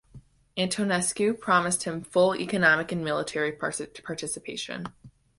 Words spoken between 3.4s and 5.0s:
participation.